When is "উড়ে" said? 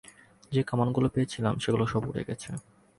2.09-2.23